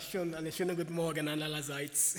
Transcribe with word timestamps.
Schon 0.00 0.34
einen 0.34 0.52
schönen 0.52 0.76
guten 0.76 0.94
Morgen 0.94 1.28
allerseits. 1.28 2.16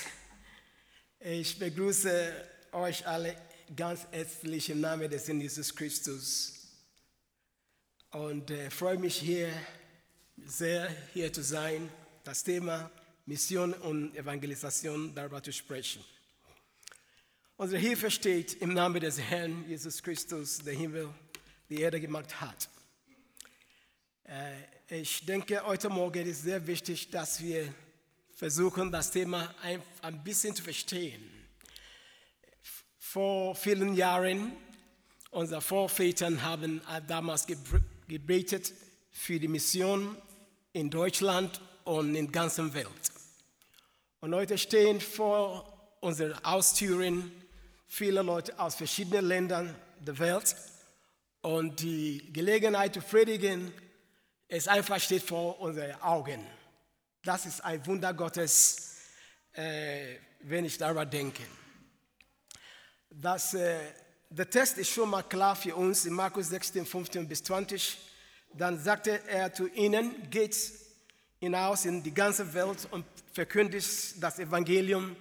Ich 1.19 1.59
begrüße 1.59 2.33
euch 2.71 3.05
alle 3.05 3.35
ganz 3.75 4.07
herzlich 4.09 4.69
im 4.69 4.81
Namen 4.81 5.11
des 5.11 5.27
Herrn 5.27 5.41
Jesus 5.41 5.75
Christus 5.75 6.69
und 8.11 8.49
äh, 8.49 8.71
freue 8.71 8.97
mich 8.97 9.17
hier 9.17 9.51
sehr, 10.37 10.89
hier 11.13 11.31
zu 11.31 11.43
sein, 11.43 11.89
das 12.23 12.43
Thema 12.43 12.89
Mission 13.25 13.73
und 13.73 14.15
Evangelisation 14.15 15.13
darüber 15.13 15.43
zu 15.43 15.51
sprechen. 15.51 16.03
Unsere 17.57 17.81
Hilfe 17.81 18.09
steht 18.09 18.55
im 18.55 18.73
Namen 18.73 19.01
des 19.01 19.19
Herrn 19.19 19.67
Jesus 19.67 20.01
Christus, 20.01 20.59
der 20.59 20.73
Himmel, 20.73 21.09
die 21.69 21.81
Erde 21.81 21.99
gemacht 21.99 22.41
hat. 22.41 22.69
Äh, 24.27 24.99
ich 24.99 25.25
denke, 25.25 25.65
heute 25.65 25.87
Morgen 25.89 26.25
ist 26.27 26.43
sehr 26.43 26.65
wichtig, 26.67 27.09
dass 27.09 27.41
wir 27.41 27.73
versuchen, 28.35 28.91
das 28.91 29.09
Thema 29.09 29.55
ein, 30.01 30.23
bisschen 30.23 30.53
zu 30.53 30.63
verstehen. 30.63 31.23
Vor 32.97 33.55
vielen 33.55 33.95
Jahren, 33.95 34.51
unsere 35.31 35.61
Vorväter 35.61 36.29
haben 36.41 36.81
damals 37.07 37.47
gebetet 38.07 38.73
für 39.11 39.39
die 39.39 39.47
Mission 39.47 40.17
in 40.73 40.89
Deutschland 40.89 41.61
und 41.85 42.13
in 42.13 42.25
der 42.25 42.33
ganzen 42.33 42.73
Welt. 42.73 43.11
Und 44.19 44.35
heute 44.35 44.57
stehen 44.57 44.99
vor 44.99 45.95
unseren 46.01 46.33
Austüren 46.43 47.31
viele 47.87 48.21
Leute 48.23 48.59
aus 48.59 48.75
verschiedenen 48.75 49.25
Ländern 49.25 49.75
der 50.01 50.19
Welt. 50.19 50.53
Und 51.41 51.79
die 51.79 52.33
Gelegenheit 52.33 52.93
zu 52.93 52.99
predigen 52.99 53.71
es 54.47 54.67
einfach 54.67 54.99
steht 54.99 55.23
vor 55.23 55.59
unseren 55.59 55.99
Augen. 56.01 56.45
Das 57.23 57.45
ist 57.45 57.61
ein 57.61 57.85
Wunder 57.85 58.13
Gottes, 58.13 58.95
äh, 59.53 60.15
wenn 60.41 60.65
ich 60.65 60.77
darüber 60.77 61.05
denke. 61.05 61.43
Das, 63.09 63.53
äh, 63.53 63.79
der 64.29 64.49
Text 64.49 64.77
ist 64.77 64.89
schon 64.89 65.09
mal 65.09 65.23
klar 65.23 65.55
für 65.55 65.75
uns 65.75 66.05
in 66.05 66.13
Markus 66.13 66.49
16, 66.49 66.85
15 66.85 67.27
bis 67.27 67.43
20. 67.43 67.97
Dann 68.53 68.81
sagte 68.81 69.21
er 69.27 69.53
zu 69.53 69.67
ihnen, 69.67 70.29
geht 70.29 70.55
hinaus 71.39 71.85
in 71.85 72.01
die 72.01 72.13
ganze 72.13 72.53
Welt 72.53 72.87
und 72.91 73.05
verkündigt 73.33 74.21
das 74.21 74.39
Evangelium 74.39 75.15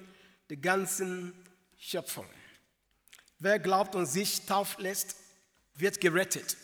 der 0.49 0.57
ganzen 0.59 1.33
Schöpfung. 1.77 2.27
Wer 3.39 3.59
glaubt 3.59 3.95
und 3.95 4.07
sich 4.07 4.47
taufen 4.47 4.83
lässt, 4.83 5.17
wird 5.75 6.01
gerettet. 6.01 6.57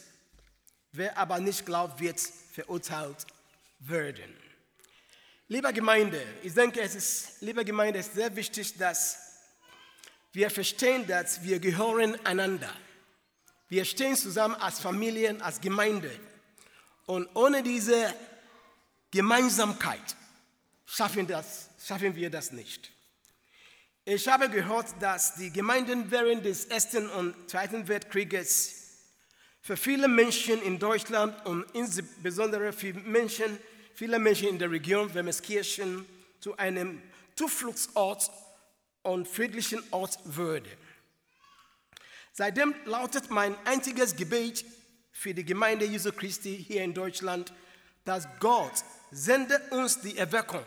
Wer 0.92 1.16
aber 1.18 1.38
nicht 1.40 1.66
glaubt, 1.66 2.00
wird 2.00 2.20
verurteilt 2.52 3.26
werden. 3.80 4.36
Liebe 5.48 5.72
Gemeinde, 5.72 6.22
ich 6.42 6.54
denke, 6.54 6.80
es 6.80 6.94
ist, 6.94 7.42
liebe 7.42 7.64
Gemeinde, 7.64 7.98
es 7.98 8.08
ist 8.08 8.14
sehr 8.14 8.34
wichtig, 8.36 8.76
dass 8.76 9.18
wir 10.32 10.50
verstehen, 10.50 11.06
dass 11.06 11.42
wir 11.42 11.58
gehören 11.58 12.14
einander. 12.24 12.72
Wir 13.68 13.84
stehen 13.84 14.16
zusammen 14.16 14.54
als 14.54 14.80
Familien, 14.80 15.40
als 15.42 15.60
Gemeinde. 15.60 16.10
Und 17.06 17.28
ohne 17.34 17.62
diese 17.62 18.14
Gemeinsamkeit 19.10 20.16
schaffen, 20.86 21.26
das, 21.26 21.68
schaffen 21.84 22.14
wir 22.14 22.30
das 22.30 22.52
nicht. 22.52 22.90
Ich 24.04 24.26
habe 24.28 24.48
gehört, 24.48 24.86
dass 25.00 25.34
die 25.34 25.50
Gemeinden 25.50 26.10
während 26.10 26.44
des 26.44 26.66
Ersten 26.66 27.08
und 27.08 27.48
Zweiten 27.48 27.86
Weltkrieges 27.88 28.81
für 29.62 29.76
viele 29.76 30.08
Menschen 30.08 30.60
in 30.60 30.78
Deutschland 30.78 31.46
und 31.46 31.64
insbesondere 31.72 32.72
für 32.72 32.92
Menschen, 32.94 33.58
viele 33.94 34.18
Menschen 34.18 34.48
in 34.48 34.58
der 34.58 34.70
Region 34.70 35.14
Wermeskirchen 35.14 36.04
zu 36.40 36.56
einem 36.56 37.00
Zufluchtsort 37.36 38.30
und 39.02 39.28
friedlichen 39.28 39.80
Ort 39.92 40.18
würde. 40.24 40.68
Seitdem 42.32 42.74
lautet 42.86 43.30
mein 43.30 43.54
einziges 43.64 44.16
Gebet 44.16 44.64
für 45.12 45.32
die 45.32 45.44
Gemeinde 45.44 45.84
Jesu 45.84 46.10
Christi 46.10 46.64
hier 46.66 46.82
in 46.82 46.92
Deutschland, 46.92 47.52
dass 48.04 48.26
Gott 48.40 48.72
sende 49.12 49.60
uns 49.70 50.00
die 50.00 50.18
Erweckung. 50.18 50.64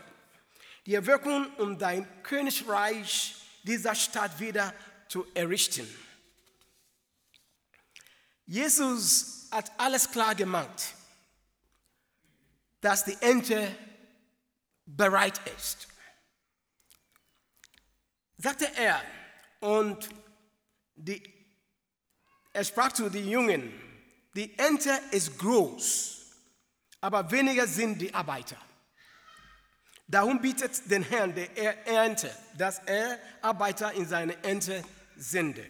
Die 0.86 0.94
Erweckung, 0.94 1.48
um 1.58 1.78
dein 1.78 2.06
Königreich 2.22 3.34
dieser 3.64 3.94
Stadt 3.94 4.40
wieder 4.40 4.72
zu 5.08 5.26
errichten. 5.34 5.86
Jesus 8.46 9.48
hat 9.50 9.72
alles 9.76 10.10
klar 10.10 10.34
gemacht, 10.34 10.94
dass 12.80 13.04
die 13.04 13.16
Ente 13.20 13.76
bereit 14.84 15.40
ist. 15.56 15.88
Sagte 18.38 18.70
er, 18.76 19.02
und 19.60 20.08
die, 20.94 21.22
er 22.52 22.64
sprach 22.64 22.92
zu 22.92 23.08
den 23.08 23.28
Jungen, 23.28 23.72
die 24.34 24.56
Ente 24.58 24.90
ist 25.10 25.38
groß, 25.38 26.26
aber 27.00 27.30
weniger 27.30 27.66
sind 27.66 27.98
die 27.98 28.14
Arbeiter. 28.14 28.58
Darum 30.06 30.40
bietet 30.40 30.88
den 30.88 31.02
Herrn 31.02 31.34
der 31.34 31.86
Ernte, 31.86 32.30
dass 32.56 32.78
er 32.80 33.18
Arbeiter 33.42 33.92
in 33.92 34.06
seine 34.06 34.36
Ente 34.44 34.84
sende. 35.16 35.66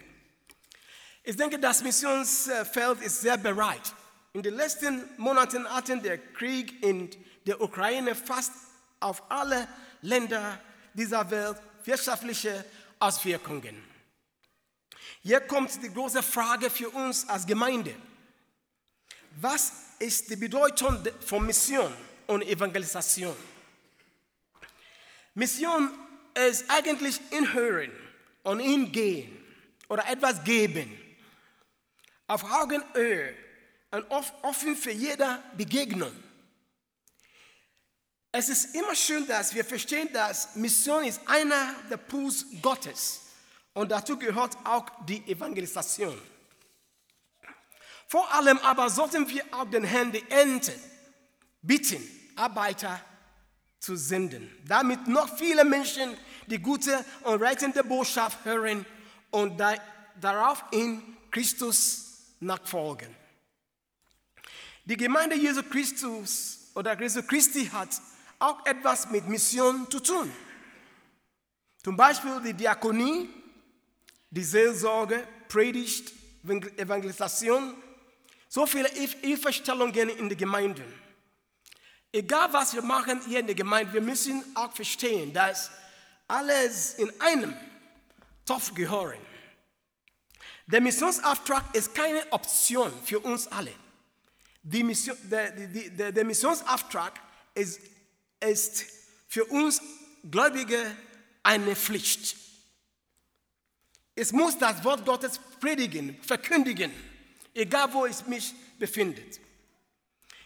Ich 1.27 1.35
denke, 1.35 1.59
das 1.59 1.83
Missionsfeld 1.83 3.01
ist 3.01 3.19
sehr 3.19 3.35
bereit. 3.35 3.93
In 4.31 4.41
den 4.41 4.53
letzten 4.53 5.03
Monaten 5.17 5.67
hatten 5.67 6.01
der 6.01 6.19
Krieg 6.19 6.81
in 6.81 7.09
der 7.45 7.59
Ukraine 7.59 8.15
fast 8.15 8.53
auf 9.01 9.29
alle 9.29 9.67
Länder 10.01 10.57
dieser 10.93 11.29
Welt 11.29 11.57
wirtschaftliche 11.83 12.63
Auswirkungen. 12.97 13.83
Hier 15.21 15.41
kommt 15.41 15.83
die 15.83 15.93
große 15.93 16.23
Frage 16.23 16.69
für 16.69 16.89
uns 16.91 17.27
als 17.27 17.45
Gemeinde. 17.45 17.93
Was 19.41 19.73
ist 19.99 20.29
die 20.29 20.37
Bedeutung 20.37 21.03
von 21.25 21.45
Mission 21.45 21.93
und 22.27 22.41
Evangelisation? 22.43 23.35
Mission 25.33 25.91
ist 26.47 26.63
eigentlich 26.69 27.19
inhören 27.31 27.91
und 28.43 28.61
hingehen 28.61 29.45
oder 29.89 30.07
etwas 30.07 30.41
geben 30.45 31.03
auf 32.27 32.43
Augenhöhe 32.43 33.33
und 33.91 34.09
offen 34.11 34.75
für 34.75 34.91
jede 34.91 35.41
Begegnung. 35.55 36.11
Es 38.31 38.49
ist 38.49 38.75
immer 38.75 38.95
schön, 38.95 39.25
dass 39.25 39.55
wir 39.55 39.63
verstehen, 39.63 40.11
dass 40.13 40.55
Mission 40.55 41.03
ist 41.05 41.21
einer 41.25 41.73
der 41.89 41.97
Puls 41.97 42.45
Gottes 42.61 43.21
und 43.73 43.91
dazu 43.91 44.17
gehört 44.17 44.57
auch 44.65 44.85
die 45.05 45.25
Evangelisation. 45.27 46.21
Vor 48.07 48.31
allem 48.33 48.57
aber 48.59 48.89
sollten 48.89 49.27
wir 49.27 49.43
auch 49.51 49.69
den 49.69 49.83
Herrn 49.83 50.11
die 50.11 50.23
Ente 50.29 50.73
bitten, 51.61 52.01
Arbeiter 52.35 53.01
zu 53.79 53.95
senden, 53.95 54.55
damit 54.65 55.07
noch 55.07 55.37
viele 55.37 55.63
Menschen 55.65 56.15
die 56.47 56.59
gute 56.59 57.03
und 57.23 57.41
rettende 57.41 57.83
Botschaft 57.83 58.43
hören 58.45 58.85
und 59.31 59.61
darauf 60.19 60.63
in 60.71 61.17
Christus 61.31 62.06
nachfolgen. 62.39 63.15
Die 64.85 64.97
Gemeinde 64.97 65.35
Jesu 65.35 65.63
Christus 65.63 66.71
oder 66.75 66.99
Jesu 66.99 67.21
Christi 67.23 67.65
hat 67.65 67.89
auch 68.39 68.65
etwas 68.65 69.09
mit 69.09 69.27
Mission 69.27 69.89
zu 69.89 69.99
tun. 69.99 70.31
Zum 71.83 71.97
Beispiel 71.97 72.41
die 72.41 72.53
Diakonie, 72.53 73.29
die 74.29 74.43
Seelsorge, 74.43 75.27
Predigt, 75.47 76.13
Evangelisation, 76.77 77.75
so 78.47 78.65
viele 78.65 78.89
Hilfestellungen 78.89 80.09
in 80.09 80.29
den 80.29 80.37
Gemeinden. 80.37 80.85
Egal 82.11 82.51
was 82.53 82.73
wir 82.73 82.81
machen 82.81 83.21
hier 83.27 83.39
in 83.39 83.47
der 83.47 83.55
Gemeinde, 83.55 83.93
wir 83.93 84.01
müssen 84.01 84.43
auch 84.55 84.71
verstehen, 84.71 85.33
dass 85.33 85.71
alles 86.27 86.93
in 86.95 87.11
einem 87.21 87.53
Topf 88.45 88.73
gehören. 88.73 89.19
Der 90.67 90.81
Missionsauftrag 90.81 91.73
ist 91.73 91.95
keine 91.95 92.31
Option 92.31 92.91
für 93.05 93.19
uns 93.19 93.47
alle. 93.47 93.73
Mission, 94.63 95.15
der, 95.23 95.51
der, 95.51 96.11
der, 96.11 96.25
Missionsauftrag 96.25 97.13
ist, 97.55 97.79
ist 98.41 98.85
für 99.29 99.45
uns 99.45 99.81
Gläubige 100.29 100.95
eine 101.41 101.73
Pflicht. 101.73 102.35
Es 104.13 104.33
muss 104.33 104.57
das 104.57 104.83
Wort 104.83 105.05
Gottes 105.05 105.39
predigen, 105.61 106.21
verkündigen, 106.21 106.91
egal 107.53 107.93
wo 107.93 108.05
es 108.05 108.27
mich 108.27 108.53
befindet. 108.77 109.39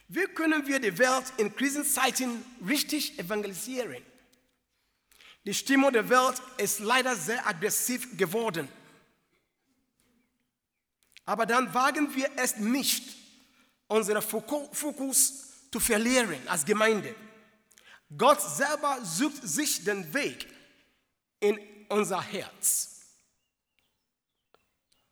Wie 0.08 0.26
können 0.26 0.68
wir 0.68 0.80
die 0.80 0.96
Welt 1.00 1.34
in 1.38 1.56
Krisenzeiten 1.56 2.46
richtig 2.68 3.18
evangelisieren? 3.18 4.04
Die 5.46 5.54
Stimmung 5.54 5.92
der 5.92 6.08
Welt 6.10 6.40
ist 6.58 6.80
leider 6.80 7.16
sehr 7.16 7.48
aggressiv 7.48 8.16
geworden. 8.18 8.68
Aber 11.32 11.46
dann 11.46 11.74
wagen 11.74 12.14
wir 12.14 12.30
es 12.36 12.58
nicht, 12.58 13.16
unseren 13.88 14.22
Fokus 14.22 15.70
zu 15.72 15.80
verlieren 15.80 16.46
als 16.46 16.66
Gemeinde. 16.66 17.16
Gott 18.18 18.42
selber 18.42 19.00
sucht 19.02 19.42
sich 19.42 19.82
den 19.86 20.14
Weg 20.14 20.46
in 21.40 21.58
unser 21.88 22.22
Herz. 22.22 23.00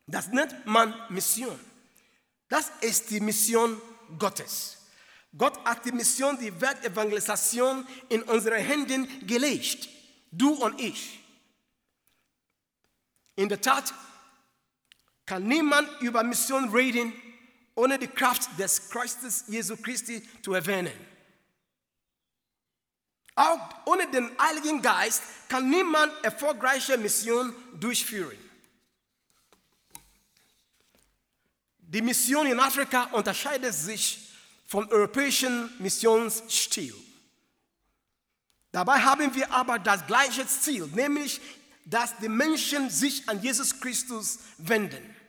Das 0.06 0.28
nennt 0.28 0.66
man 0.66 0.94
Mission. 1.08 1.58
Das 2.50 2.70
ist 2.82 3.08
die 3.08 3.20
Mission 3.20 3.80
Gottes. 4.18 4.76
Gott 5.34 5.58
hat 5.64 5.86
die 5.86 5.92
Mission, 5.92 6.38
die 6.38 6.60
Weltevangelisation 6.60 7.88
in 8.10 8.24
unsere 8.24 8.58
Händen 8.58 9.26
gelegt. 9.26 9.88
Du 10.30 10.52
und 10.52 10.78
ich. 10.82 11.18
In 13.36 13.48
der 13.48 13.62
Tat 13.62 13.94
kann 15.30 15.46
niemand 15.46 15.88
über 16.00 16.24
Mission 16.24 16.70
reden, 16.70 17.12
ohne 17.76 18.00
die 18.00 18.08
Kraft 18.08 18.50
des 18.58 18.90
Christus 18.90 19.44
Jesu 19.46 19.76
Christi 19.76 20.20
zu 20.42 20.54
erwähnen. 20.54 20.92
Auch 23.36 23.86
ohne 23.86 24.10
den 24.10 24.28
Heiligen 24.40 24.82
Geist 24.82 25.22
kann 25.48 25.70
niemand 25.70 26.12
erfolgreiche 26.24 26.98
Mission 26.98 27.54
durchführen. 27.78 28.36
Die 31.78 32.02
Mission 32.02 32.48
in 32.48 32.58
Afrika 32.58 33.04
unterscheidet 33.12 33.72
sich 33.72 34.34
vom 34.66 34.88
europäischen 34.88 35.72
Missionsstil. 35.78 36.96
Dabei 38.72 38.98
haben 38.98 39.32
wir 39.32 39.48
aber 39.52 39.78
das 39.78 40.04
gleiche 40.08 40.44
Ziel, 40.48 40.88
nämlich 40.88 41.40
dass 41.84 42.18
die 42.18 42.28
Menschen 42.28 42.90
sich 42.90 43.28
an 43.28 43.40
Jesus 43.40 43.78
Christus 43.78 44.40
wenden. 44.58 45.19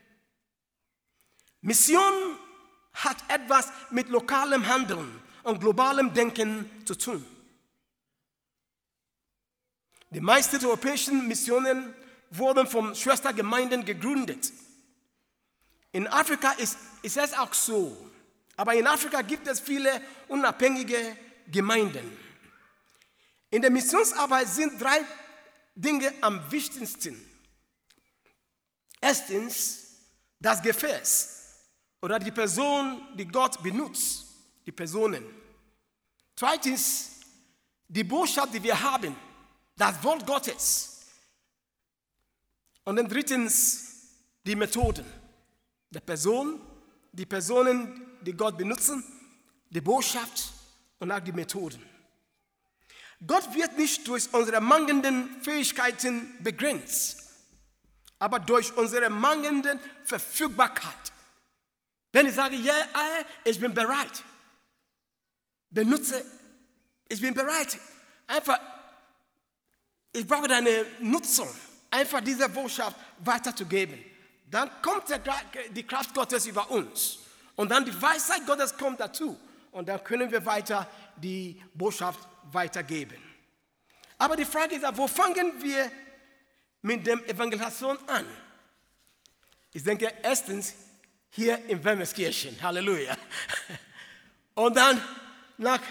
Mission 1.61 2.37
hat 2.93 3.17
etwas 3.29 3.69
mit 3.91 4.09
lokalem 4.09 4.67
Handeln 4.67 5.21
und 5.43 5.59
globalem 5.59 6.13
Denken 6.13 6.69
zu 6.85 6.95
tun. 6.95 7.25
Die 10.09 10.19
meisten 10.19 10.63
europäischen 10.65 11.27
Missionen 11.27 11.93
wurden 12.31 12.67
von 12.67 12.95
Schwestergemeinden 12.95 13.85
gegründet. 13.85 14.51
In 15.93 16.07
Afrika 16.07 16.51
ist, 16.53 16.77
ist 17.01 17.17
es 17.17 17.33
auch 17.33 17.53
so. 17.53 18.09
Aber 18.57 18.73
in 18.73 18.87
Afrika 18.87 19.21
gibt 19.21 19.47
es 19.47 19.59
viele 19.59 20.01
unabhängige 20.27 21.17
Gemeinden. 21.47 22.17
In 23.49 23.61
der 23.61 23.71
Missionsarbeit 23.71 24.47
sind 24.47 24.81
drei 24.81 25.05
Dinge 25.75 26.13
am 26.21 26.51
wichtigsten. 26.51 27.25
Erstens 28.99 29.87
das 30.39 30.61
Gefäß 30.61 31.40
oder 32.01 32.19
die 32.19 32.31
Person, 32.31 33.01
die 33.15 33.27
Gott 33.27 33.61
benutzt, 33.61 34.25
die 34.65 34.71
Personen. 34.71 35.23
Zweitens 36.35 37.19
die 37.87 38.03
Botschaft, 38.03 38.53
die 38.53 38.63
wir 38.63 38.79
haben, 38.79 39.15
das 39.75 40.01
Wort 40.03 40.25
Gottes. 40.25 41.01
Und 42.83 42.95
dann 42.95 43.07
drittens 43.07 44.15
die 44.45 44.55
Methoden 44.55 45.05
der 45.89 45.99
Person, 45.99 46.59
die 47.11 47.25
Personen, 47.25 48.17
die 48.21 48.33
Gott 48.33 48.57
benutzen, 48.57 49.03
die 49.69 49.81
Botschaft 49.81 50.53
und 50.99 51.11
auch 51.11 51.19
die 51.19 51.33
Methoden. 51.33 51.83
Gott 53.25 53.53
wird 53.53 53.77
nicht 53.77 54.07
durch 54.07 54.33
unsere 54.33 54.61
mangelnden 54.61 55.41
Fähigkeiten 55.41 56.37
begrenzt, 56.41 57.23
aber 58.17 58.39
durch 58.39 58.75
unsere 58.75 59.09
mangelnde 59.09 59.79
Verfügbarkeit. 60.05 61.10
Wenn 62.11 62.27
ich 62.27 62.35
sage, 62.35 62.55
ja, 62.55 62.73
yeah, 62.73 63.25
ich 63.43 63.59
bin 63.59 63.73
bereit, 63.73 64.23
benutze, 65.69 66.25
ich 67.07 67.21
bin 67.21 67.33
bereit, 67.33 67.77
einfach, 68.27 68.59
ich 70.11 70.27
brauche 70.27 70.47
deine 70.47 70.85
Nutzung, 70.99 71.49
einfach 71.89 72.21
diese 72.21 72.49
Botschaft 72.49 72.97
weiterzugeben. 73.19 74.03
Dann 74.49 74.69
kommt 74.81 75.05
die 75.73 75.83
Kraft 75.83 76.13
Gottes 76.13 76.45
über 76.45 76.69
uns. 76.69 77.19
Und 77.55 77.69
dann 77.69 77.85
die 77.85 78.01
Weisheit 78.01 78.45
Gottes 78.45 78.75
kommt 78.75 78.99
dazu. 78.99 79.39
Und 79.71 79.87
dann 79.87 80.03
können 80.03 80.29
wir 80.29 80.45
weiter 80.45 80.89
die 81.15 81.61
Botschaft 81.73 82.19
weitergeben. 82.51 83.17
Aber 84.17 84.35
die 84.35 84.45
Frage 84.45 84.75
ist, 84.75 84.85
wo 84.97 85.07
fangen 85.07 85.61
wir 85.61 85.89
mit 86.81 87.07
der 87.07 87.29
Evangelisation 87.29 87.97
an? 88.07 88.25
Ich 89.71 89.83
denke, 89.83 90.13
erstens 90.21 90.73
hier 91.31 91.65
in 91.65 91.83
Wemmerskirchen. 91.83 92.61
Halleluja. 92.61 93.17
Und 94.53 94.75
dann 94.75 95.01
nach 95.57 95.81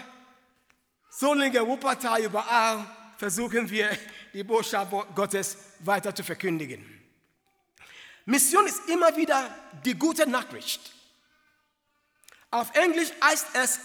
Solingen, 1.09 1.67
Wuppertal, 1.67 2.23
überall 2.23 2.85
versuchen 3.17 3.69
wir, 3.69 3.97
die 4.33 4.43
Botschaft 4.43 4.91
Gottes 5.13 5.57
weiter 5.79 6.15
zu 6.15 6.23
verkündigen. 6.23 6.85
Mission 8.25 8.65
ist 8.65 8.87
immer 8.89 9.15
wieder 9.17 9.53
die 9.83 9.95
gute 9.95 10.27
Nachricht. 10.27 10.91
Auf 12.49 12.73
Englisch 12.75 13.09
heißt 13.23 13.47
es 13.53 13.79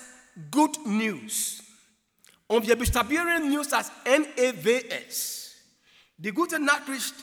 Good 0.51 0.87
News. 0.87 1.63
Und 2.47 2.67
wir 2.67 2.77
buchstabieren 2.77 3.49
News 3.51 3.73
als 3.73 3.91
N-E-W-S. 4.05 5.55
Die 6.19 6.33
gute 6.33 6.59
Nachricht, 6.59 7.15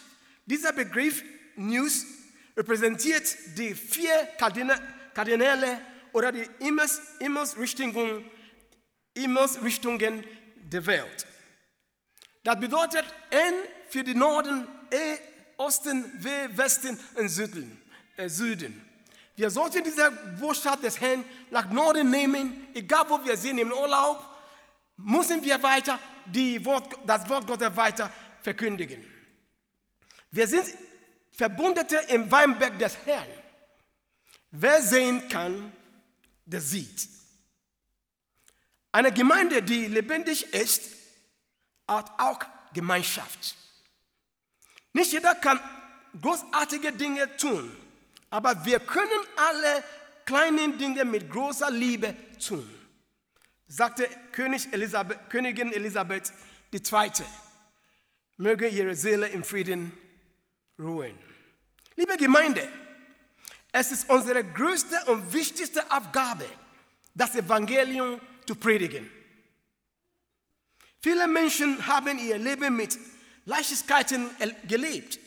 dieser 0.46 0.74
Begriff 0.74 1.24
News 1.56 2.06
repräsentiert 2.56 3.36
die 3.58 3.74
vier 3.76 4.28
Kardinäle 4.38 5.82
oder 6.12 6.32
die 6.32 6.48
Himmelsrichtungen, 9.16 10.24
der 10.56 10.86
Welt. 10.86 11.28
Das 12.44 12.60
bedeutet 12.60 13.06
N 13.30 13.54
für 13.90 14.04
den 14.04 14.20
Norden, 14.20 14.68
E 14.92 15.18
Osten, 15.58 16.12
W 16.24 16.30
Westen 16.56 17.00
und 17.16 17.30
Süden. 17.30 17.82
Äh, 18.18 18.28
Süden. 18.30 18.82
Wir 19.36 19.50
sollten 19.50 19.84
diese 19.84 20.12
Botschaft 20.40 20.84
des 20.84 21.00
Herrn 21.00 21.24
nach 21.50 21.70
Norden 21.72 22.10
nehmen, 22.10 22.68
egal 22.74 23.06
wo 23.08 23.24
wir 23.26 23.36
sind 23.36 23.58
im 23.58 23.72
Urlaub, 23.72 24.24
müssen 24.98 25.44
wir 25.44 25.62
weiter 25.64 26.00
Wort, 26.64 26.96
das 27.06 27.28
Wort 27.30 27.48
Gottes 27.48 27.76
weiter 27.76 28.12
verkündigen. 28.42 29.04
Wir 30.32 30.48
sind 30.48 30.66
Verbundete 31.34 31.98
im 32.10 32.32
Weinberg 32.32 32.78
des 32.78 32.96
Herrn. 33.06 33.28
Wer 34.52 34.82
sehen 34.82 35.28
kann, 35.30 35.72
der 36.46 36.62
sieht. 36.62 37.10
Eine 38.92 39.12
Gemeinde, 39.12 39.64
die 39.64 39.88
lebendig 39.88 40.54
ist, 40.54 40.84
hat 41.88 42.12
auch 42.20 42.40
Gemeinschaft. 42.74 43.56
Nicht 44.94 45.12
jeder 45.12 45.34
kann 45.34 45.60
großartige 46.22 46.92
Dinge 46.92 47.36
tun, 47.38 47.76
aber 48.30 48.64
wir 48.66 48.80
können 48.80 49.10
alle 49.36 49.84
kleinen 50.26 50.78
Dinge 50.78 51.04
mit 51.04 51.32
großer 51.32 51.72
Liebe 51.72 52.16
tun, 52.40 52.70
sagte 53.68 54.08
König 54.32 54.72
Elisabeth, 54.72 55.32
Königin 55.32 55.74
Elisabeth 55.74 56.32
II. 56.72 57.12
Möge 58.38 58.68
ihre 58.68 58.96
Seele 58.96 59.28
im 59.30 59.44
Frieden 59.44 59.98
ruhen. 60.84 61.18
Liebe 61.96 62.18
Gemeinde, 62.18 62.68
es 63.72 63.92
ist 63.92 64.10
unsere 64.10 64.44
größte 64.44 64.96
und 65.08 65.34
wichtigste 65.34 65.90
Aufgabe, 65.92 66.46
das 67.16 67.36
Evangelium 67.36 68.20
zu 68.46 68.56
predigen. 68.56 69.10
Viele 71.02 71.28
Menschen 71.28 71.86
haben 71.86 72.18
ihr 72.20 72.38
Leben 72.38 72.76
mit 72.76 72.98
Leichtigkeiten 73.46 74.30
gelebt. 74.68 75.20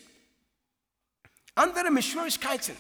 Andere 1.55 1.91
mit 1.91 2.05
Schwierigkeiten. 2.05 2.77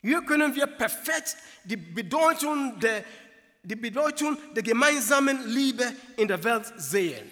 Hier 0.00 0.22
können 0.22 0.54
wir 0.54 0.66
perfekt 0.66 1.36
die 1.64 1.76
Bedeutung 1.76 2.78
der, 2.80 3.04
die 3.62 3.76
Bedeutung 3.76 4.38
der 4.54 4.62
gemeinsamen 4.62 5.48
Liebe 5.48 5.92
in 6.16 6.28
der 6.28 6.42
Welt 6.44 6.72
sehen. 6.76 7.28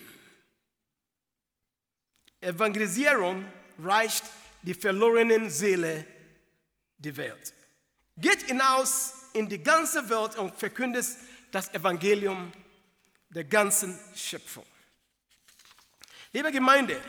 Evangelisierung 2.41 3.45
reicht 3.79 4.25
die 4.67 4.75
verlorenen 4.75 5.49
Seele 5.49 6.05
der 6.99 7.17
Welt. 7.17 7.55
Geht 8.17 8.43
hinaus 8.43 9.13
in 9.33 9.49
die 9.49 9.63
ganze 9.63 10.09
Welt 10.11 10.37
und 10.37 10.55
verkündet 10.57 11.07
das 11.53 11.73
Evangelium 11.73 12.53
der 13.29 13.45
ganzen 13.45 13.97
Schöpfung. 14.15 14.67
Liebe 16.33 16.51
Gemeinde, 16.51 17.01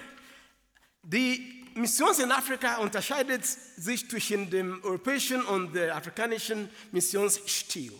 die 1.02 1.66
Mission 1.74 2.14
in 2.22 2.32
Afrika 2.32 2.78
unterscheidet 2.78 3.46
sich 3.46 4.08
zwischen 4.08 4.50
dem 4.50 4.84
europäischen 4.84 5.44
und 5.46 5.74
dem 5.74 5.92
afrikanischen 5.92 6.70
Missionsstil. 6.92 7.94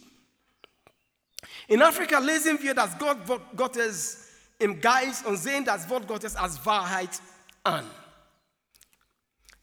In 1.68 1.82
Afrika 1.82 2.20
lesen 2.20 2.62
wir 2.62 2.76
das 2.76 3.00
Wort 3.00 3.26
Gottes 3.56 4.26
im 4.60 4.80
Geist 4.80 5.26
und 5.26 5.38
sehen 5.38 5.66
das 5.66 5.90
Wort 5.90 6.08
Gottes 6.08 6.36
als 6.36 6.64
Wahrheit 6.66 7.22
an. 7.64 7.90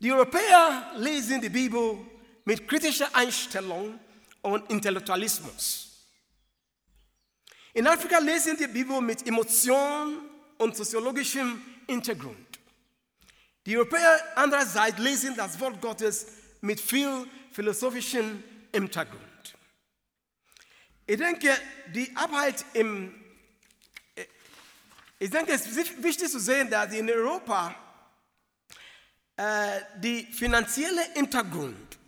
Die 0.00 0.12
Europäer 0.12 0.92
lesen 0.96 1.40
die 1.40 1.48
Bibel 1.48 1.98
mit 2.44 2.68
kritischer 2.68 3.14
Einstellung 3.14 3.98
und 4.42 4.70
Intellektualismus. 4.70 6.06
In 7.72 7.86
Afrika 7.86 8.18
lesen 8.18 8.56
die 8.56 8.66
Bibel 8.66 9.00
mit 9.00 9.26
Emotion 9.26 10.28
und 10.58 10.76
soziologischem 10.76 11.60
Hintergrund. 11.88 12.60
Die 13.66 13.76
Europäer 13.76 14.20
andererseits 14.36 14.98
lesen 14.98 15.34
das 15.36 15.58
Wort 15.58 15.80
Gottes 15.80 16.26
mit 16.60 16.80
viel 16.80 17.26
philosophischem 17.50 18.42
Hintergrund. 18.72 19.22
Ich 21.06 21.18
denke, 21.18 21.50
die 21.94 22.14
Arbeit 22.14 22.64
im, 22.74 23.14
ich 25.18 25.30
denke, 25.30 25.52
es 25.52 25.66
ist 25.66 26.02
wichtig 26.02 26.30
zu 26.30 26.38
sehen, 26.38 26.70
dass 26.70 26.92
in 26.92 27.10
Europa 27.10 27.74
äh, 29.36 29.80
die 29.96 30.24
finanzielle 30.24 31.02
Hintergrund 31.14 31.98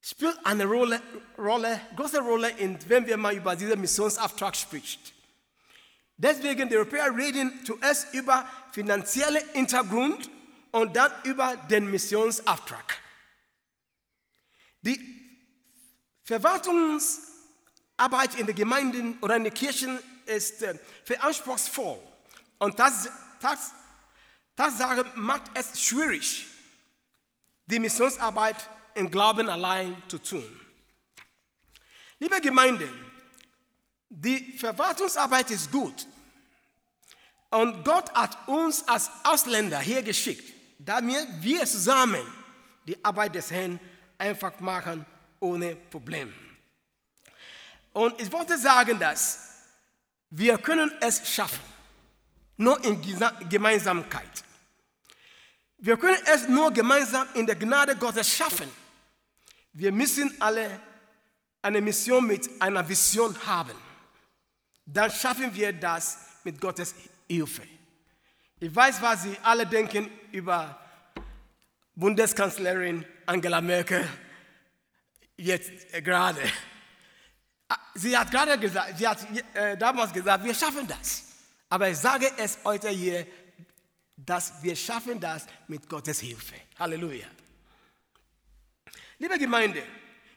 spielt 0.00 0.38
eine 0.44 0.64
Rolle, 0.64 1.02
Rolle, 1.36 1.80
große 1.96 2.20
Rolle, 2.20 2.50
in, 2.50 2.78
wenn 2.88 3.04
wir 3.06 3.16
mal 3.16 3.34
über 3.34 3.56
diesen 3.56 3.80
Missionsauftrag 3.80 4.54
sprechen. 4.56 5.02
Deswegen 6.16 6.68
die 6.68 6.76
Europäer 6.76 7.16
reden 7.16 7.64
zuerst 7.64 8.14
über 8.14 8.48
finanzielle 8.72 9.40
Hintergrund 9.52 10.30
und 10.72 10.96
dann 10.96 11.12
über 11.24 11.56
den 11.56 11.90
Missionsauftrag. 11.90 12.98
Die 14.82 15.00
Verwaltungsarbeit 16.24 18.34
in 18.38 18.46
den 18.46 18.56
Gemeinden 18.56 19.18
oder 19.20 19.36
in 19.36 19.44
den 19.44 19.54
Kirchen 19.54 19.98
ist 20.26 20.62
äh, 20.62 20.78
verantwortungsvoll 21.04 21.98
und 22.58 22.78
das, 22.78 23.08
das, 23.40 23.72
Tatsache 24.58 25.06
macht 25.14 25.52
es 25.54 25.80
schwierig, 25.80 26.44
die 27.66 27.78
Missionsarbeit 27.78 28.56
im 28.96 29.08
Glauben 29.08 29.48
allein 29.48 30.02
zu 30.08 30.18
tun. 30.18 30.60
Liebe 32.18 32.40
Gemeinde, 32.40 32.92
die 34.08 34.58
Verwaltungsarbeit 34.58 35.52
ist 35.52 35.70
gut. 35.70 36.08
Und 37.50 37.84
Gott 37.84 38.12
hat 38.14 38.48
uns 38.48 38.82
als 38.88 39.08
Ausländer 39.22 39.78
hier 39.78 40.02
geschickt, 40.02 40.52
damit 40.80 41.28
wir 41.40 41.64
zusammen 41.64 42.26
die 42.84 42.98
Arbeit 43.04 43.36
des 43.36 43.52
Herrn 43.52 43.78
einfach 44.18 44.58
machen 44.58 45.06
ohne 45.38 45.76
Probleme. 45.76 46.32
Und 47.92 48.20
ich 48.20 48.32
wollte 48.32 48.58
sagen, 48.58 48.98
dass 48.98 49.38
wir 50.30 50.58
können 50.58 50.90
es 51.00 51.32
schaffen, 51.32 51.62
nur 52.56 52.82
in 52.84 53.00
Gemeinsamkeit. 53.48 54.47
Wir 55.78 55.96
können 55.96 56.18
es 56.34 56.48
nur 56.48 56.72
gemeinsam 56.72 57.26
in 57.34 57.46
der 57.46 57.54
Gnade 57.54 57.96
Gottes 57.96 58.28
schaffen. 58.28 58.68
Wir 59.72 59.92
müssen 59.92 60.34
alle 60.40 60.80
eine 61.62 61.80
Mission 61.80 62.26
mit 62.26 62.50
einer 62.60 62.88
Vision 62.88 63.36
haben. 63.46 63.74
Dann 64.84 65.10
schaffen 65.10 65.54
wir 65.54 65.72
das 65.72 66.18
mit 66.42 66.60
Gottes 66.60 66.94
Hilfe. 67.28 67.62
Ich 68.58 68.74
weiß, 68.74 69.00
was 69.02 69.22
Sie 69.22 69.36
alle 69.42 69.66
denken 69.66 70.10
über 70.32 70.80
Bundeskanzlerin 71.94 73.04
Angela 73.26 73.60
Merkel 73.60 74.08
jetzt 75.36 75.70
äh, 75.92 76.02
gerade. 76.02 76.40
Ah, 77.68 77.76
sie 77.94 78.16
hat 78.16 78.30
gerade 78.30 78.58
gesagt, 78.58 78.98
sie 78.98 79.06
hat 79.06 79.18
äh, 79.54 79.76
damals 79.76 80.12
gesagt, 80.12 80.44
wir 80.44 80.54
schaffen 80.54 80.86
das. 80.88 81.24
Aber 81.68 81.88
ich 81.88 81.98
sage 81.98 82.30
es 82.36 82.58
heute 82.64 82.88
hier, 82.88 83.26
dass 84.26 84.52
wir 84.62 84.74
schaffen 84.74 85.20
das 85.20 85.46
mit 85.68 85.88
Gottes 85.88 86.20
Hilfe. 86.20 86.54
Halleluja. 86.78 87.26
Liebe 89.18 89.38
Gemeinde, 89.38 89.82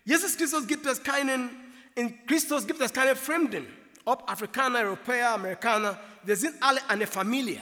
Jesus 0.05 0.37
Christus 0.37 0.67
gibt 0.67 0.85
es 0.85 1.01
keinen, 1.01 1.49
in 1.95 2.25
Christus 2.25 2.65
gibt 2.65 2.81
es 2.81 2.93
keine 2.93 3.15
Fremden, 3.15 3.65
ob 4.05 4.29
Afrikaner, 4.29 4.79
Europäer, 4.79 5.31
Amerikaner, 5.31 5.99
wir 6.23 6.35
sind 6.35 6.55
alle 6.61 6.87
eine 6.89 7.07
Familie 7.07 7.61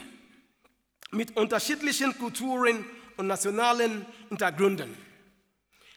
mit 1.10 1.36
unterschiedlichen 1.36 2.16
Kulturen 2.16 2.84
und 3.16 3.26
nationalen 3.26 4.06
Hintergründen. 4.28 4.96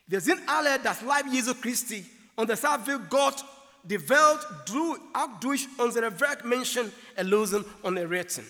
Wir 0.08 0.22
sind 0.22 0.42
alle 0.48 0.80
das 0.80 1.01
Leib 1.01 1.25
Jesu 1.32 1.53
Christi 1.56 2.06
und 2.36 2.50
deshalb 2.50 2.86
will 2.88 3.00
Gott 3.10 3.46
die 3.84 4.10
Welt 4.10 4.39
auch 5.13 5.39
durch 5.39 5.68
unsere 5.77 6.18
Werkmenschen 6.20 6.92
erlösen 7.15 7.63
und 7.82 7.98
erretten. 7.98 8.46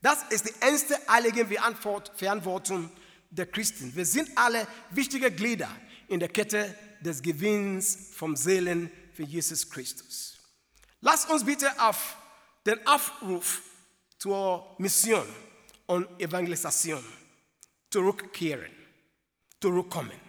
Das 0.00 0.22
ist 0.30 0.48
die 0.48 0.54
ernste 0.60 0.96
heilige 1.08 1.46
Verantwortung 1.46 2.90
der 3.30 3.46
Christen. 3.46 3.94
Wir 3.94 4.06
sind 4.06 4.30
alle 4.36 4.66
wichtige 4.90 5.30
Glieder 5.30 5.68
in 6.08 6.20
der 6.20 6.28
Kette 6.28 6.74
des 7.00 7.20
Gewinns 7.20 8.10
vom 8.14 8.36
Seelen 8.36 8.90
für 9.12 9.24
Jesus 9.24 9.68
Christus. 9.68 10.38
Lass 11.00 11.24
uns 11.26 11.44
bitte 11.44 11.68
auf 11.80 12.16
den 12.64 12.84
Aufruf 12.86 13.62
zur 14.18 14.76
Mission 14.78 15.26
und 15.86 16.06
Evangelisation 16.20 17.04
zurückkehren, 17.90 18.70
zurückkommen. 19.60 20.20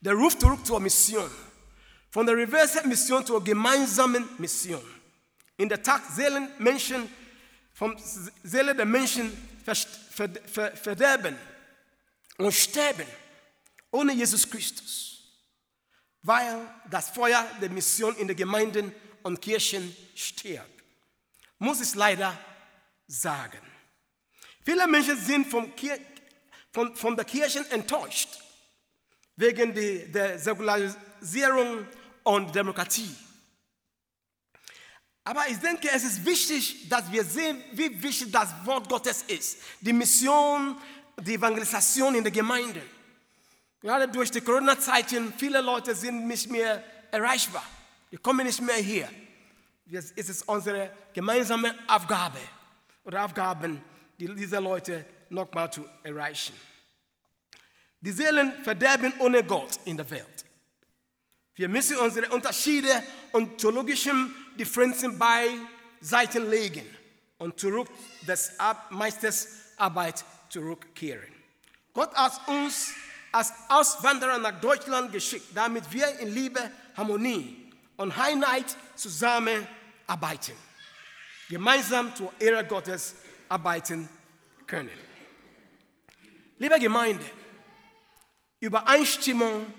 Der 0.00 0.14
Ruf 0.14 0.38
zurück 0.38 0.64
zur 0.64 0.80
Mission, 0.80 1.30
von 2.10 2.26
der 2.26 2.36
Reverse 2.36 2.86
Mission 2.86 3.24
zur 3.26 3.42
gemeinsamen 3.42 4.28
Mission. 4.38 4.84
In 5.56 5.68
der 5.68 5.82
Tat 5.82 6.02
Seelen 6.14 6.48
Menschen 6.58 7.08
vom 7.78 7.96
Seele 8.42 8.74
der 8.74 8.86
Menschen 8.86 9.30
verderben 10.82 11.38
und 12.36 12.52
sterben 12.52 13.06
ohne 13.92 14.12
Jesus 14.14 14.50
Christus, 14.50 15.22
weil 16.22 16.58
das 16.90 17.10
Feuer 17.10 17.46
der 17.60 17.70
Mission 17.70 18.16
in 18.16 18.26
den 18.26 18.36
Gemeinden 18.36 18.92
und 19.22 19.40
Kirchen 19.40 19.96
stirbt. 20.16 20.82
Muss 21.60 21.80
ich 21.80 21.94
leider 21.94 22.36
sagen. 23.06 23.62
Viele 24.64 24.88
Menschen 24.88 25.16
sind 25.16 25.46
von, 25.46 25.72
von, 26.72 26.96
von 26.96 27.14
der 27.14 27.24
Kirche 27.24 27.64
enttäuscht 27.70 28.40
wegen 29.36 29.72
der 30.12 30.36
Säkularisierung 30.40 31.86
und 32.24 32.52
Demokratie. 32.52 33.14
Aber 35.28 35.46
ich 35.46 35.58
denke, 35.58 35.90
es 35.92 36.04
ist 36.04 36.24
wichtig, 36.24 36.88
dass 36.88 37.12
wir 37.12 37.22
sehen, 37.22 37.62
wie 37.72 38.02
wichtig 38.02 38.32
das 38.32 38.48
Wort 38.64 38.88
Gottes 38.88 39.24
ist. 39.28 39.58
Die 39.78 39.92
Mission, 39.92 40.74
die 41.20 41.34
Evangelisation 41.34 42.14
in 42.14 42.22
der 42.24 42.32
Gemeinde. 42.32 42.80
Gerade 43.78 44.08
durch 44.08 44.30
die 44.30 44.40
Corona-Zeiten, 44.40 45.34
viele 45.36 45.60
Leute 45.60 45.94
sind 45.94 46.26
nicht 46.26 46.50
mehr 46.50 46.82
erreichbar. 47.10 47.62
Die 48.10 48.16
kommen 48.16 48.46
nicht 48.46 48.62
mehr 48.62 48.76
hier. 48.76 49.10
Es 49.92 50.12
ist 50.12 50.48
unsere 50.48 50.92
gemeinsame 51.12 51.74
Aufgabe 51.86 52.40
oder 53.04 53.22
Aufgaben, 53.26 53.82
diese 54.16 54.58
Leute 54.60 55.04
nochmal 55.28 55.70
zu 55.70 55.84
erreichen. 56.04 56.54
Die 58.00 58.12
Seelen 58.12 58.54
verderben 58.64 59.12
ohne 59.18 59.44
Gott 59.44 59.78
in 59.84 59.98
der 59.98 60.08
Welt. 60.08 60.46
Wir 61.54 61.68
müssen 61.68 61.98
unsere 61.98 62.30
Unterschiede 62.30 63.02
und 63.32 63.58
theologischen 63.58 64.34
Differenzen 64.58 65.18
beiseite 65.18 66.40
legen 66.40 66.84
und 67.38 67.58
zurück 67.58 67.88
des 68.26 68.52
Meisters 68.90 69.48
Arbeit 69.76 70.24
zurückkehren. 70.48 71.32
Gott 71.94 72.14
hat 72.14 72.46
uns 72.48 72.92
als 73.32 73.52
Auswanderer 73.68 74.38
nach 74.38 74.60
Deutschland 74.60 75.12
geschickt, 75.12 75.46
damit 75.54 75.90
wir 75.92 76.18
in 76.18 76.34
Liebe, 76.34 76.70
Harmonie 76.96 77.70
und 77.96 78.16
Einheit 78.18 78.76
zusammenarbeiten. 78.94 80.54
Gemeinsam 81.48 82.14
zur 82.14 82.32
Ehre 82.38 82.64
Gottes 82.66 83.14
arbeiten 83.48 84.08
können. 84.66 84.90
Liebe 86.58 86.78
Gemeinde, 86.78 87.24
Übereinstimmung 88.60 89.72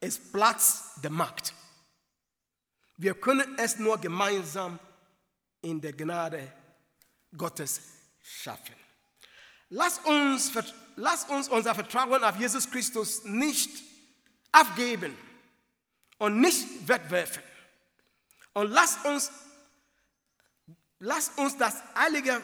ist 0.00 0.32
Platz 0.32 0.92
der 1.02 1.10
Macht. 1.10 1.55
Wir 2.96 3.14
können 3.14 3.58
es 3.58 3.78
nur 3.78 3.98
gemeinsam 3.98 4.78
in 5.60 5.80
der 5.80 5.92
Gnade 5.92 6.52
Gottes 7.36 7.80
schaffen. 8.22 8.74
Lass 9.68 9.98
uns, 9.98 10.52
lass 10.96 11.24
uns 11.24 11.48
unser 11.48 11.74
Vertrauen 11.74 12.22
auf 12.22 12.36
Jesus 12.36 12.70
Christus 12.70 13.24
nicht 13.24 13.70
abgeben 14.52 15.16
und 16.18 16.40
nicht 16.40 16.88
wegwerfen. 16.88 17.42
Und 18.54 18.70
lass 18.70 18.96
uns, 19.04 19.30
lass 20.98 21.30
uns 21.36 21.56
das 21.58 21.82
heilige 21.94 22.40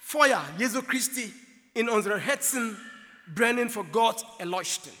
Feuer 0.00 0.44
Jesu 0.58 0.82
Christi 0.82 1.32
in 1.72 1.88
unseren 1.88 2.20
Herzen 2.20 2.76
brennen 3.34 3.70
vor 3.70 3.84
Gott 3.84 4.24
erleuchten. 4.38 4.92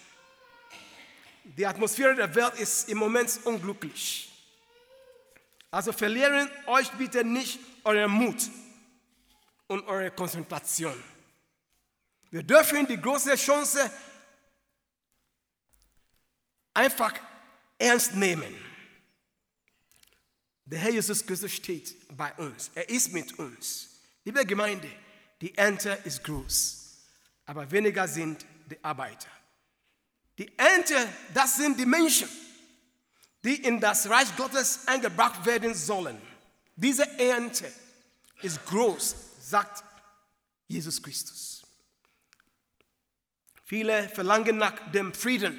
Die 1.44 1.66
Atmosphäre 1.66 2.14
der 2.14 2.34
Welt 2.34 2.54
ist 2.54 2.88
im 2.88 2.98
Moment 2.98 3.40
unglücklich. 3.44 4.29
Also 5.70 5.92
verlieren 5.92 6.50
euch 6.66 6.90
bitte 6.92 7.24
nicht 7.24 7.60
euren 7.84 8.10
Mut 8.10 8.50
und 9.68 9.86
eure 9.86 10.10
Konzentration. 10.10 11.00
Wir 12.30 12.42
dürfen 12.42 12.86
die 12.86 13.00
große 13.00 13.34
Chance 13.36 13.90
einfach 16.74 17.14
ernst 17.78 18.14
nehmen. 18.14 18.54
Der 20.64 20.78
Herr 20.78 20.90
Jesus 20.90 21.24
Christus 21.24 21.52
steht 21.52 22.16
bei 22.16 22.32
uns. 22.34 22.70
Er 22.74 22.88
ist 22.88 23.12
mit 23.12 23.38
uns. 23.38 23.88
Liebe 24.24 24.44
Gemeinde, 24.46 24.88
die 25.40 25.56
Ernte 25.56 25.98
ist 26.04 26.22
groß, 26.22 26.98
aber 27.46 27.68
weniger 27.70 28.06
sind 28.06 28.44
die 28.70 28.82
Arbeiter. 28.84 29.30
Die 30.38 30.56
Ernte, 30.56 31.08
das 31.34 31.56
sind 31.56 31.78
die 31.78 31.86
Menschen, 31.86 32.28
die 33.44 33.56
in 33.64 33.80
das 33.80 34.08
Reich 34.08 34.34
Gottes 34.36 34.86
eingebracht 34.86 35.44
werden 35.46 35.74
sollen. 35.74 36.20
Diese 36.76 37.06
Ernte 37.18 37.72
ist 38.42 38.64
groß, 38.66 39.14
sagt 39.40 39.84
Jesus 40.68 41.02
Christus. 41.02 41.62
Viele 43.64 44.08
verlangen 44.08 44.56
nach 44.56 44.90
dem 44.90 45.14
Frieden, 45.14 45.58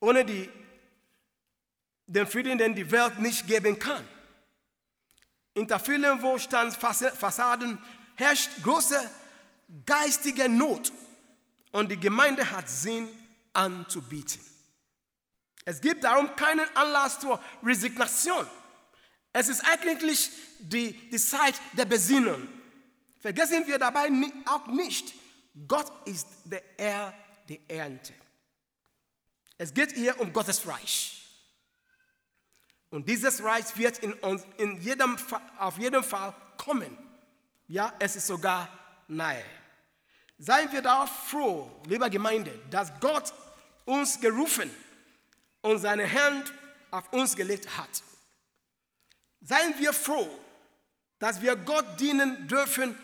ohne 0.00 0.24
die, 0.24 0.48
den 2.06 2.26
Frieden, 2.26 2.58
den 2.58 2.74
die 2.74 2.90
Welt 2.90 3.18
nicht 3.18 3.46
geben 3.46 3.78
kann. 3.78 4.06
Hinter 5.54 5.80
vielen 5.80 6.22
Wohlstandsfassaden 6.22 7.78
herrscht 8.14 8.50
große 8.62 9.10
geistige 9.84 10.48
Not 10.48 10.92
und 11.72 11.90
die 11.90 11.98
Gemeinde 11.98 12.50
hat 12.50 12.68
Sinn 12.68 13.08
anzubieten. 13.52 14.40
Es 15.68 15.82
gibt 15.82 16.02
darum 16.02 16.34
keinen 16.34 16.66
Anlass 16.74 17.20
zur 17.20 17.38
Resignation. 17.62 18.46
Es 19.34 19.50
ist 19.50 19.62
eigentlich 19.68 20.30
die, 20.60 20.94
die 21.10 21.18
Zeit 21.18 21.60
der 21.74 21.84
Besinnung. 21.84 22.48
Vergessen 23.20 23.66
wir 23.66 23.78
dabei 23.78 24.08
auch 24.46 24.66
nicht, 24.68 25.12
Gott 25.66 25.92
ist 26.06 26.26
der 26.46 26.62
Herr 26.78 27.12
der 27.46 27.58
Ernte. 27.68 28.14
Es 29.58 29.74
geht 29.74 29.92
hier 29.92 30.18
um 30.18 30.32
Gottes 30.32 30.66
Reich. 30.66 31.22
Und 32.88 33.06
dieses 33.06 33.44
Reich 33.44 33.76
wird 33.76 33.98
in 33.98 34.14
uns, 34.14 34.44
in 34.56 34.80
jedem, 34.80 35.18
auf 35.58 35.76
jeden 35.76 36.02
Fall 36.02 36.34
kommen. 36.56 36.96
Ja, 37.66 37.92
es 37.98 38.16
ist 38.16 38.26
sogar 38.26 38.70
nahe. 39.06 39.44
Seien 40.38 40.72
wir 40.72 40.80
darauf 40.80 41.10
froh, 41.28 41.70
liebe 41.84 42.08
Gemeinde, 42.08 42.58
dass 42.70 42.90
Gott 43.00 43.34
uns 43.84 44.18
gerufen 44.18 44.70
und 45.68 45.78
seine 45.78 46.10
Hand 46.10 46.52
auf 46.90 47.12
uns 47.12 47.36
gelegt 47.36 47.76
hat. 47.76 48.02
Seien 49.42 49.78
wir 49.78 49.92
froh, 49.92 50.28
dass 51.18 51.42
wir 51.42 51.56
Gott 51.56 52.00
dienen 52.00 52.48
dürfen 52.48 52.96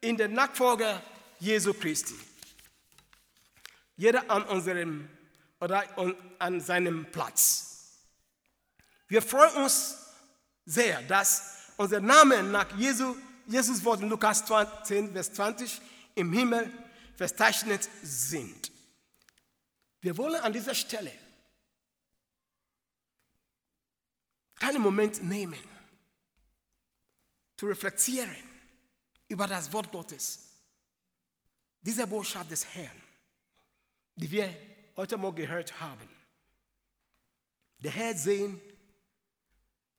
in 0.00 0.16
der 0.16 0.28
Nachfolge 0.28 1.02
Jesu 1.40 1.74
Christi. 1.74 2.14
Jeder 3.96 4.30
an 4.30 4.44
unserem 4.44 5.08
oder 5.60 5.84
an 6.38 6.60
seinem 6.60 7.06
Platz. 7.10 8.06
Wir 9.08 9.20
freuen 9.20 9.64
uns 9.64 9.96
sehr, 10.64 11.02
dass 11.02 11.72
unser 11.76 12.00
Name 12.00 12.42
nach 12.44 12.76
Jesu, 12.76 13.16
Jesus 13.46 13.84
Wort 13.84 14.00
in 14.00 14.08
Lukas 14.08 14.44
10, 14.84 15.12
Vers 15.12 15.32
20 15.32 15.80
im 16.14 16.32
Himmel 16.32 16.70
verzeichnet 17.16 17.88
sind. 18.02 18.70
Wir 20.00 20.16
wollen 20.16 20.40
an 20.40 20.52
dieser 20.52 20.74
Stelle 20.74 21.12
keinen 24.62 24.80
Moment 24.80 25.20
nehmen, 25.24 25.58
zu 27.56 27.66
reflektieren 27.66 28.36
über 29.26 29.48
das 29.48 29.72
Wort 29.72 29.90
Gottes, 29.90 30.38
diese 31.80 32.06
Botschaft 32.06 32.48
des 32.48 32.64
Herrn, 32.72 33.02
die 34.14 34.30
wir 34.30 34.56
heute 34.94 35.16
Morgen 35.16 35.38
gehört 35.38 35.80
haben. 35.80 36.08
Der 37.78 37.90
Herr 37.90 38.16
sehen, 38.16 38.60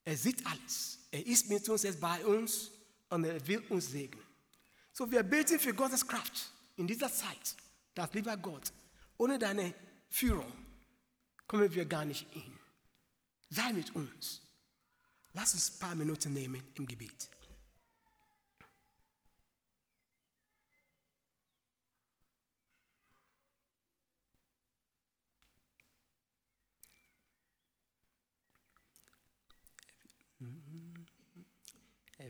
er 0.05 0.15
sieht 0.15 0.45
alles. 0.45 0.99
Er 1.11 1.25
ist 1.27 1.49
mit 1.49 1.67
uns, 1.67 1.83
er 1.83 1.89
ist 1.89 1.99
bei 1.99 2.25
uns 2.25 2.71
und 3.09 3.25
er 3.25 3.45
will 3.45 3.65
uns 3.67 3.91
segnen. 3.91 4.25
So, 4.93 5.11
wir 5.11 5.23
beten 5.23 5.59
für 5.59 5.73
Gottes 5.73 6.07
Kraft 6.07 6.53
in 6.77 6.87
dieser 6.87 7.11
Zeit, 7.11 7.57
dass 7.93 8.13
lieber 8.13 8.37
Gott, 8.37 8.71
ohne 9.17 9.37
deine 9.37 9.73
Führung 10.07 10.53
kommen 11.47 11.73
wir 11.73 11.85
gar 11.85 12.05
nicht 12.05 12.31
hin. 12.31 12.57
Sei 13.49 13.73
mit 13.73 13.93
uns. 13.93 14.39
Lass 15.33 15.53
uns 15.55 15.71
ein 15.71 15.79
paar 15.79 15.95
Minuten 15.95 16.31
nehmen 16.33 16.61
im 16.75 16.85
Gebet. 16.85 17.29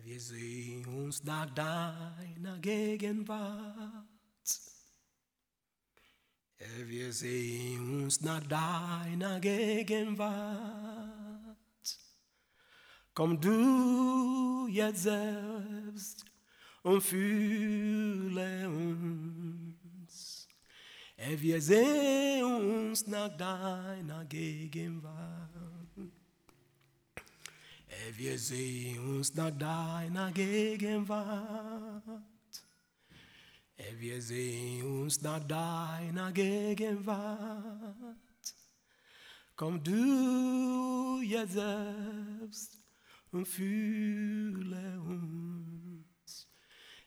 Wir 0.03 0.19
sehen 0.19 0.85
uns 0.85 1.23
nach 1.23 1.49
deiner 1.53 2.57
Gegenwart. 2.59 4.07
Wir 6.85 7.13
sehen 7.13 8.03
uns 8.03 8.21
nach 8.21 8.45
deiner 8.47 9.39
Gegenwart. 9.39 11.22
Komm 13.13 13.39
du 13.39 14.67
jetzt 14.69 15.03
selbst 15.03 16.25
und 16.81 17.01
fühle 17.01 18.67
uns. 18.67 20.47
Wir 21.37 21.61
sehen 21.61 22.43
uns 22.43 23.05
nach 23.05 23.29
deiner 23.37 24.25
Gegenwart. 24.25 25.49
Wir 28.15 28.37
sehen 28.39 29.17
uns 29.17 29.35
nach 29.35 29.51
deiner 29.51 30.31
Gegenwart. 30.31 32.03
Wir 33.97 34.21
sehen 34.21 35.03
uns 35.03 35.21
nach 35.21 35.43
deiner 35.47 36.31
Gegenwart. 36.31 38.17
Komm 39.55 39.83
du 39.83 41.21
jetzt 41.21 41.53
selbst 41.53 42.82
und 43.33 43.47
fühle 43.47 45.01
uns. 45.01 46.47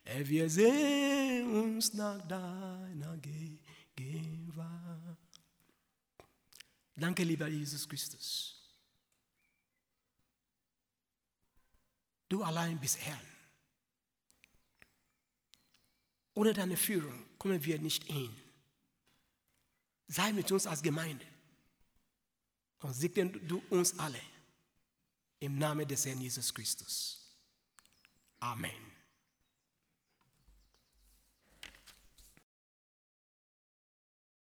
Wir 0.05 0.51
sehen 0.51 1.49
uns 1.55 1.95
nach 1.95 2.27
deiner 2.27 3.17
Gegenwart. 3.95 5.19
Danke, 6.97 7.23
lieber 7.25 7.49
Jesus 7.49 7.89
Christus. 7.89 8.53
Du 12.29 12.43
allein 12.43 12.79
bist 12.81 12.99
Herr. 13.01 13.21
Ohne 16.35 16.53
deine 16.53 16.77
Führung 16.77 17.25
kommen 17.39 17.65
wir 17.65 17.79
nicht 17.79 18.05
hin. 18.05 18.35
Sei 20.09 20.33
mit 20.33 20.51
uns 20.51 20.67
als 20.67 20.83
Gemeinde 20.83 21.25
und 22.81 22.93
segne 22.95 23.31
du 23.31 23.62
uns 23.71 23.99
alle 23.99 24.21
im 25.40 25.59
Namen 25.59 25.87
des 25.87 26.07
Herrn 26.07 26.20
Jesus 26.20 26.53
Christus. 26.53 27.20
Amen. 28.40 28.96